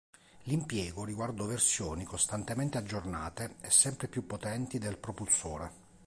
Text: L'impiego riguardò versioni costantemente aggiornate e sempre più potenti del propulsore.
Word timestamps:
L'impiego 0.45 1.03
riguardò 1.05 1.45
versioni 1.45 2.05
costantemente 2.05 2.79
aggiornate 2.79 3.57
e 3.61 3.69
sempre 3.69 4.07
più 4.07 4.25
potenti 4.25 4.79
del 4.79 4.97
propulsore. 4.97 5.71